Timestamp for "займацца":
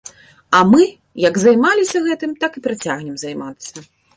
3.25-3.89